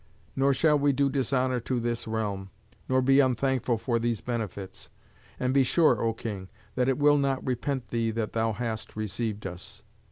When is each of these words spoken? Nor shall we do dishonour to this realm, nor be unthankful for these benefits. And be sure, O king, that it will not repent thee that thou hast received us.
Nor 0.35 0.51
shall 0.55 0.79
we 0.79 0.93
do 0.93 1.11
dishonour 1.11 1.59
to 1.59 1.79
this 1.79 2.07
realm, 2.07 2.49
nor 2.89 3.03
be 3.03 3.19
unthankful 3.19 3.77
for 3.77 3.99
these 3.99 4.19
benefits. 4.19 4.89
And 5.39 5.53
be 5.53 5.61
sure, 5.61 6.01
O 6.01 6.11
king, 6.11 6.49
that 6.73 6.89
it 6.89 6.97
will 6.97 7.19
not 7.19 7.45
repent 7.45 7.89
thee 7.89 8.09
that 8.09 8.33
thou 8.33 8.51
hast 8.53 8.95
received 8.95 9.45
us. 9.45 9.83